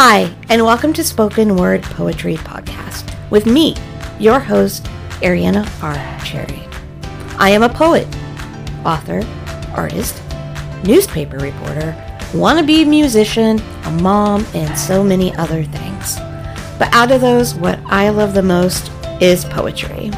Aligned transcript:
Hi, 0.00 0.32
and 0.48 0.64
welcome 0.64 0.92
to 0.92 1.02
Spoken 1.02 1.56
Word 1.56 1.82
Poetry 1.82 2.36
Podcast 2.36 3.12
with 3.30 3.46
me, 3.46 3.74
your 4.20 4.38
host, 4.38 4.84
Ariana 5.22 5.66
R. 5.82 6.24
Cherry. 6.24 6.62
I 7.36 7.50
am 7.50 7.64
a 7.64 7.68
poet, 7.68 8.06
author, 8.86 9.26
artist, 9.74 10.22
newspaper 10.84 11.38
reporter, 11.38 11.96
wannabe 12.30 12.86
musician, 12.86 13.58
a 13.86 13.90
mom, 13.90 14.46
and 14.54 14.78
so 14.78 15.02
many 15.02 15.34
other 15.34 15.64
things. 15.64 16.14
But 16.78 16.94
out 16.94 17.10
of 17.10 17.20
those, 17.20 17.56
what 17.56 17.80
I 17.86 18.10
love 18.10 18.34
the 18.34 18.42
most 18.42 18.92
is 19.20 19.46
poetry. 19.46 20.12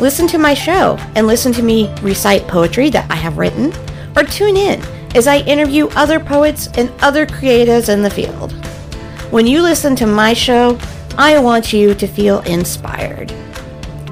Listen 0.00 0.26
to 0.28 0.38
my 0.38 0.54
show 0.54 0.96
and 1.16 1.26
listen 1.26 1.52
to 1.52 1.62
me 1.62 1.94
recite 2.00 2.48
poetry 2.48 2.88
that 2.88 3.10
I 3.10 3.16
have 3.16 3.36
written, 3.36 3.74
or 4.16 4.22
tune 4.22 4.56
in 4.56 4.80
as 5.14 5.26
I 5.26 5.40
interview 5.40 5.88
other 5.88 6.18
poets 6.18 6.70
and 6.78 6.90
other 7.02 7.26
creatives 7.26 7.92
in 7.92 8.00
the 8.00 8.08
field. 8.08 8.54
When 9.30 9.46
you 9.46 9.60
listen 9.60 9.96
to 9.96 10.06
my 10.06 10.34
show, 10.34 10.78
I 11.18 11.38
want 11.40 11.72
you 11.72 11.94
to 11.94 12.06
feel 12.06 12.40
inspired 12.42 13.32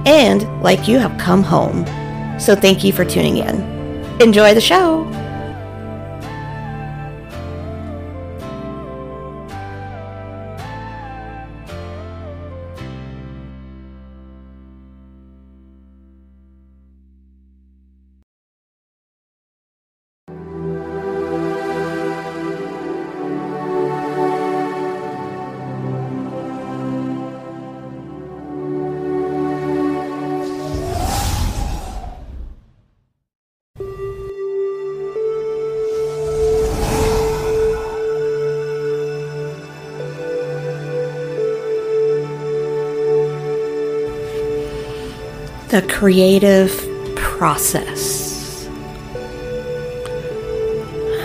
and 0.07 0.63
like 0.63 0.89
you 0.89 0.99
have 0.99 1.17
come 1.19 1.43
home. 1.43 1.87
So 2.41 2.57
thank 2.57 2.83
you 2.83 2.93
for 2.93 3.05
tuning 3.05 3.39
in. 3.39 3.63
Enjoy 4.21 4.55
the 4.55 4.61
show. 4.61 5.05
The 45.75 45.83
creative 45.89 46.71
process. 47.17 48.69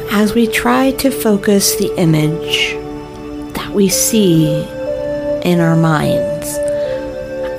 As 0.09 0.33
we 0.33 0.47
try 0.47 0.89
to 0.93 1.11
focus 1.11 1.75
the 1.75 1.95
image 1.99 2.73
that 3.53 3.69
we 3.75 3.89
see 3.89 4.63
in 5.43 5.59
our 5.59 5.75
minds, 5.75 6.57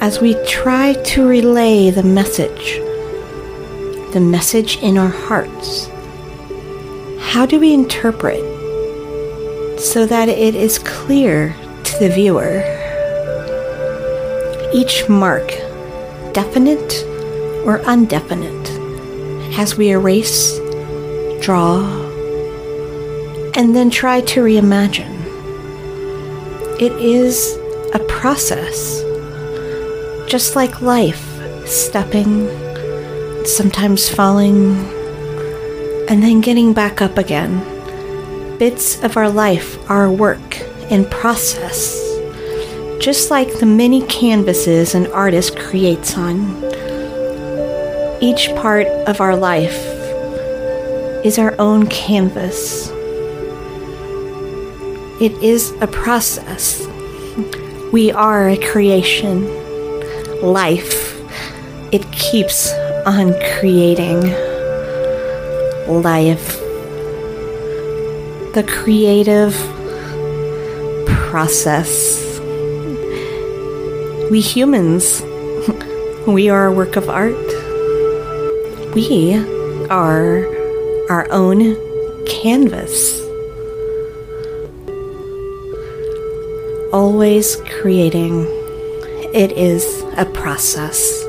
as 0.02 0.20
we 0.20 0.34
try 0.46 0.94
to 0.94 1.28
relay 1.28 1.90
the 1.90 2.02
message, 2.02 2.78
the 4.12 4.20
message 4.20 4.76
in 4.78 4.98
our 4.98 5.10
hearts, 5.10 5.86
how 7.30 7.46
do 7.46 7.60
we 7.60 7.72
interpret 7.72 8.40
so 9.78 10.06
that 10.06 10.28
it 10.28 10.56
is 10.56 10.80
clear 10.80 11.54
to 11.84 11.98
the 12.00 12.08
viewer? 12.08 12.64
Each 14.74 15.08
mark 15.08 15.69
definite 16.32 17.04
or 17.64 17.78
undefinite 17.80 18.68
as 19.58 19.76
we 19.76 19.90
erase, 19.90 20.58
draw, 21.40 21.80
and 23.54 23.74
then 23.74 23.90
try 23.90 24.20
to 24.20 24.40
reimagine. 24.40 25.16
It 26.80 26.92
is 26.92 27.56
a 27.94 27.98
process, 28.08 29.02
just 30.30 30.56
like 30.56 30.80
life, 30.80 31.26
stepping, 31.66 32.48
sometimes 33.44 34.08
falling, 34.08 34.76
and 36.08 36.22
then 36.22 36.40
getting 36.40 36.72
back 36.72 37.02
up 37.02 37.18
again. 37.18 37.58
Bits 38.58 39.02
of 39.02 39.16
our 39.16 39.28
life 39.28 39.78
are 39.90 40.10
work 40.10 40.60
in 40.90 41.04
process 41.06 42.09
just 43.00 43.30
like 43.30 43.58
the 43.58 43.66
many 43.66 44.02
canvases 44.02 44.94
an 44.94 45.06
artist 45.06 45.58
creates 45.58 46.18
on. 46.18 46.38
Each 48.20 48.54
part 48.56 48.86
of 49.08 49.22
our 49.22 49.34
life 49.34 49.86
is 51.24 51.38
our 51.38 51.54
own 51.58 51.86
canvas. 51.86 52.90
It 55.18 55.32
is 55.42 55.72
a 55.80 55.86
process. 55.86 56.86
We 57.90 58.12
are 58.12 58.50
a 58.50 58.58
creation. 58.58 59.48
Life, 60.42 61.18
it 61.92 62.10
keeps 62.12 62.70
on 63.06 63.32
creating. 63.58 64.20
Life. 65.88 66.58
The 68.52 68.64
creative 68.68 69.54
process. 71.06 72.29
We 74.30 74.40
humans, 74.40 75.22
we 76.28 76.48
are 76.48 76.66
a 76.66 76.72
work 76.72 76.94
of 76.94 77.08
art. 77.08 77.34
We 78.94 79.34
are 79.88 80.46
our 81.10 81.26
own 81.32 81.74
canvas. 82.26 83.20
Always 86.92 87.56
creating. 87.80 88.46
It 89.34 89.50
is 89.50 90.04
a 90.16 90.26
process. 90.26 91.26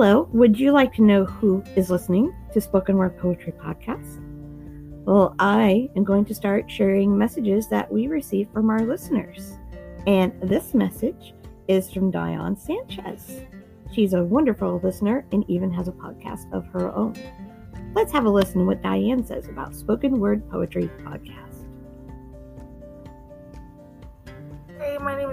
Hello, 0.00 0.28
would 0.32 0.60
you 0.60 0.70
like 0.70 0.94
to 0.94 1.02
know 1.02 1.24
who 1.24 1.60
is 1.74 1.90
listening 1.90 2.32
to 2.52 2.60
Spoken 2.60 2.98
Word 2.98 3.18
Poetry 3.18 3.52
Podcast? 3.52 4.20
Well, 5.04 5.34
I 5.40 5.90
am 5.96 6.04
going 6.04 6.24
to 6.26 6.36
start 6.36 6.70
sharing 6.70 7.18
messages 7.18 7.66
that 7.70 7.90
we 7.90 8.06
receive 8.06 8.48
from 8.52 8.70
our 8.70 8.82
listeners. 8.82 9.58
And 10.06 10.32
this 10.40 10.72
message 10.72 11.34
is 11.66 11.90
from 11.90 12.12
Diane 12.12 12.56
Sanchez. 12.56 13.42
She's 13.90 14.12
a 14.12 14.22
wonderful 14.22 14.80
listener 14.84 15.26
and 15.32 15.44
even 15.50 15.72
has 15.72 15.88
a 15.88 15.92
podcast 15.92 16.48
of 16.52 16.64
her 16.68 16.94
own. 16.94 17.16
Let's 17.92 18.12
have 18.12 18.24
a 18.24 18.30
listen 18.30 18.66
what 18.66 18.80
Diane 18.80 19.26
says 19.26 19.48
about 19.48 19.74
Spoken 19.74 20.20
Word 20.20 20.48
Poetry 20.48 20.88
Podcast. 21.02 21.47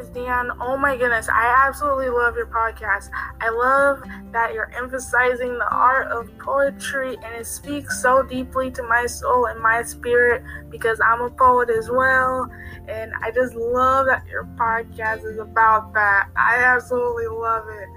Is 0.05 0.13
Dion. 0.13 0.51
Oh 0.61 0.77
my 0.77 0.97
goodness, 0.97 1.27
I 1.29 1.65
absolutely 1.67 2.09
love 2.09 2.35
your 2.35 2.47
podcast. 2.47 3.09
I 3.41 3.49
love 3.49 4.03
that 4.31 4.53
you're 4.53 4.71
emphasizing 4.75 5.57
the 5.57 5.67
art 5.69 6.07
of 6.07 6.29
poetry 6.37 7.17
and 7.23 7.35
it 7.35 7.45
speaks 7.45 8.01
so 8.01 8.23
deeply 8.23 8.71
to 8.71 8.83
my 8.83 9.05
soul 9.05 9.45
and 9.45 9.59
my 9.59 9.83
spirit 9.83 10.43
because 10.69 10.99
I'm 11.05 11.21
a 11.21 11.29
poet 11.29 11.69
as 11.69 11.89
well. 11.89 12.49
And 12.87 13.13
I 13.21 13.31
just 13.31 13.55
love 13.55 14.07
that 14.07 14.25
your 14.27 14.45
podcast 14.55 15.25
is 15.25 15.39
about 15.39 15.93
that. 15.93 16.29
I 16.35 16.57
absolutely 16.57 17.27
love 17.27 17.65
it. 17.69 17.89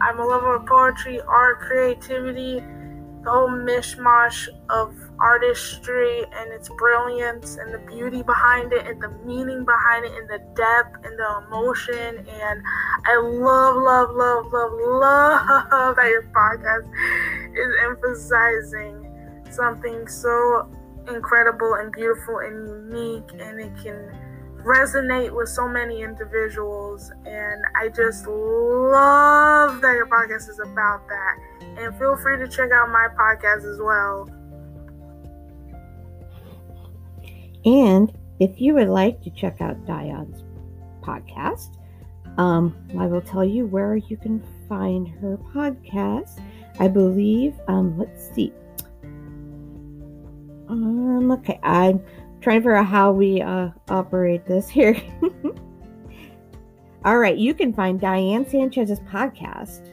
I'm 0.00 0.18
a 0.18 0.26
lover 0.26 0.56
of 0.56 0.66
poetry, 0.66 1.20
art, 1.20 1.60
creativity, 1.60 2.62
whole 3.24 3.48
mishmash 3.48 4.48
of 4.70 4.94
artistry 5.18 6.24
and 6.36 6.52
its 6.52 6.68
brilliance 6.78 7.56
and 7.56 7.72
the 7.72 7.78
beauty 7.78 8.22
behind 8.22 8.72
it 8.72 8.86
and 8.86 9.02
the 9.02 9.08
meaning 9.24 9.64
behind 9.64 10.04
it 10.04 10.12
and 10.12 10.28
the 10.28 10.38
depth 10.54 11.04
and 11.04 11.18
the 11.18 11.44
emotion. 11.46 12.26
And 12.28 12.62
I 13.06 13.16
love 13.16 13.76
love 13.76 14.10
love 14.14 14.52
love 14.52 14.72
love 14.72 15.96
that 15.96 16.08
your 16.08 16.30
podcast 16.34 16.88
is 17.56 17.74
emphasizing 17.84 19.10
something 19.50 20.06
so 20.08 20.68
incredible 21.08 21.74
and 21.74 21.92
beautiful 21.92 22.38
and 22.38 22.68
unique 22.92 23.30
and 23.40 23.60
it 23.60 23.72
can 23.82 24.23
resonate 24.64 25.34
with 25.34 25.48
so 25.48 25.68
many 25.68 26.02
individuals 26.02 27.12
and 27.26 27.62
I 27.76 27.88
just 27.88 28.26
love 28.26 29.80
that 29.80 29.92
your 29.92 30.06
podcast 30.06 30.48
is 30.48 30.58
about 30.58 31.06
that 31.08 31.38
and 31.78 31.96
feel 31.98 32.16
free 32.16 32.38
to 32.38 32.48
check 32.48 32.70
out 32.72 32.88
my 32.90 33.08
podcast 33.18 33.70
as 33.70 33.78
well 33.80 34.28
And 37.64 38.12
if 38.40 38.60
you 38.60 38.74
would 38.74 38.88
like 38.88 39.22
to 39.22 39.30
check 39.30 39.60
out 39.60 39.84
Diane's 39.86 40.44
podcast, 41.00 41.76
um, 42.36 42.76
I 42.98 43.06
will 43.06 43.22
tell 43.22 43.44
you 43.44 43.66
where 43.66 43.96
you 43.96 44.16
can 44.16 44.42
find 44.68 45.08
her 45.08 45.38
podcast. 45.54 46.40
I 46.78 46.88
believe, 46.88 47.54
um, 47.68 47.96
let's 47.98 48.34
see. 48.34 48.52
Um, 50.68 51.30
okay, 51.30 51.58
I'm 51.62 52.02
trying 52.44 52.60
to 52.60 52.60
figure 52.60 52.76
out 52.76 52.86
how 52.86 53.10
we 53.10 53.40
uh, 53.40 53.70
operate 53.88 54.46
this 54.46 54.68
here. 54.68 54.96
All 57.04 57.18
right, 57.18 57.36
you 57.36 57.52
can 57.54 57.72
find 57.72 58.00
Diane 58.00 58.48
Sanchez's 58.48 59.00
podcast 59.00 59.92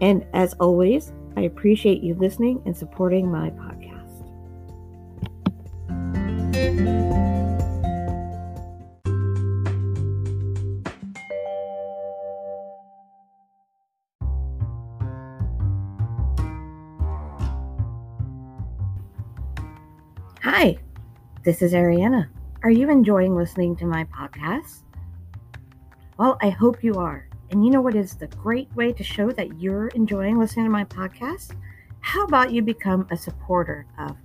And 0.00 0.24
as 0.32 0.54
always, 0.54 1.12
I 1.36 1.42
appreciate 1.42 2.02
you 2.02 2.14
listening 2.14 2.62
and 2.66 2.76
supporting 2.76 3.30
my 3.30 3.50
podcast. 3.50 3.90
Hi, 20.42 20.76
this 21.44 21.62
is 21.62 21.72
Ariana. 21.72 22.28
Are 22.62 22.70
you 22.70 22.90
enjoying 22.90 23.34
listening 23.34 23.76
to 23.76 23.86
my 23.86 24.04
podcast? 24.04 24.82
Well, 26.18 26.36
I 26.42 26.50
hope 26.50 26.84
you 26.84 26.96
are. 26.96 27.29
And 27.50 27.64
you 27.64 27.70
know 27.72 27.80
what 27.80 27.96
is 27.96 28.14
the 28.14 28.28
great 28.28 28.72
way 28.76 28.92
to 28.92 29.02
show 29.02 29.32
that 29.32 29.60
you're 29.60 29.88
enjoying 29.88 30.38
listening 30.38 30.66
to 30.66 30.70
my 30.70 30.84
podcast? 30.84 31.56
How 31.98 32.22
about 32.22 32.52
you 32.52 32.62
become 32.62 33.08
a 33.10 33.16
supporter 33.16 33.86
of 33.98 34.16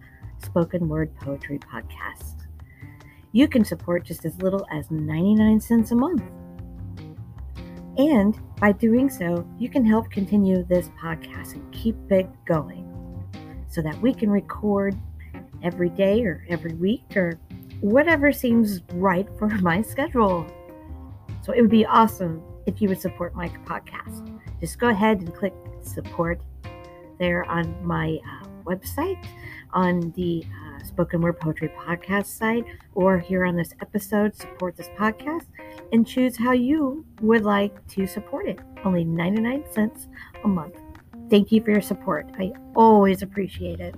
Spoken 0.44 0.88
Word 0.88 1.16
Poetry 1.16 1.58
Podcast? 1.58 2.46
You 3.32 3.48
can 3.48 3.66
support 3.66 4.06
just 4.06 4.26
as 4.26 4.40
little 4.44 4.68
as 4.72 4.92
99 4.92 5.60
cents 5.60 5.90
a 5.90 5.96
month. 5.96 6.22
And 7.98 8.40
by 8.60 8.74
doing 8.74 9.10
so, 9.10 9.48
you 9.58 9.70
can 9.70 9.84
help 9.84 10.12
continue 10.12 10.64
this 10.64 10.90
podcast 10.90 11.54
and 11.54 11.74
keep 11.74 11.96
it 12.12 12.30
going 12.46 12.84
so 13.68 13.82
that 13.82 14.00
we 14.02 14.14
can 14.14 14.30
record 14.30 14.96
every 15.64 15.90
day 15.90 16.24
or 16.24 16.46
every 16.48 16.76
week 16.76 17.18
or 17.18 17.40
whatever 17.82 18.32
seems 18.32 18.82
right 18.94 19.28
for 19.40 19.48
my 19.62 19.82
schedule. 19.82 20.46
So 21.42 21.54
it 21.54 21.62
would 21.62 21.72
be 21.72 21.88
awesome 21.88 22.44
if 22.66 22.82
you 22.82 22.90
would 22.90 23.02
support 23.02 23.36
my 23.36 23.50
podcast. 23.66 24.30
Just 24.60 24.80
go 24.80 24.90
ahead 24.90 25.20
and 25.20 25.34
click 25.34 25.54
support 25.82 26.42
there 27.20 27.46
on 27.46 27.76
my 27.86 28.20
uh, 28.26 28.48
website, 28.66 29.24
on 29.74 30.12
the 30.16 30.44
uh, 30.46 30.84
Spoken 30.84 31.22
Word 31.22 31.40
Poetry 31.40 31.70
podcast 31.78 32.26
site, 32.26 32.66
or 32.94 33.20
here 33.20 33.46
on 33.46 33.56
this 33.56 33.74
episode, 33.82 34.36
support 34.36 34.76
this 34.76 34.90
podcast, 34.98 35.46
and 35.92 36.06
choose 36.06 36.38
how 36.38 36.52
you 36.52 37.06
would 37.22 37.44
like 37.44 37.86
to 37.90 38.08
support 38.08 38.48
it. 38.48 38.60
Only 38.84 39.04
99 39.04 39.64
cents 39.72 40.08
a 40.44 40.48
month. 40.48 40.76
Thank 41.30 41.52
you 41.52 41.62
for 41.62 41.72
your 41.72 41.82
support. 41.82 42.28
I 42.38 42.54
always 42.76 43.22
appreciate 43.22 43.80
it. 43.80 43.96